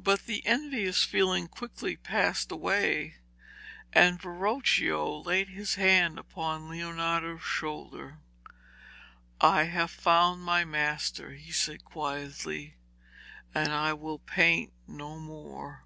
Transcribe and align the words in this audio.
But 0.00 0.26
the 0.26 0.44
envious 0.44 1.04
feeling 1.04 1.46
passed 1.46 1.52
quickly 1.56 1.98
away, 2.58 3.14
and 3.92 4.20
Verocchio 4.20 5.22
laid 5.24 5.50
his 5.50 5.76
hand 5.76 6.18
upon 6.18 6.68
Leonardo's 6.68 7.44
shoulder. 7.44 8.18
'I 9.40 9.62
have 9.62 9.92
found 9.92 10.42
my 10.42 10.64
master,' 10.64 11.34
he 11.34 11.52
said 11.52 11.84
quietly, 11.84 12.74
'and 13.54 13.70
I 13.72 13.92
will 13.92 14.18
paint 14.18 14.72
no 14.88 15.16
more.' 15.20 15.84